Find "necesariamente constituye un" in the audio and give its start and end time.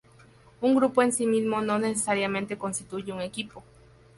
1.77-3.21